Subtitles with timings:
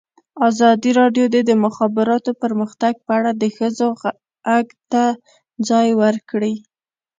[0.49, 3.87] ازادي راډیو د د مخابراتو پرمختګ په اړه د ښځو
[4.47, 5.03] غږ ته
[5.69, 6.53] ځای ورکړی.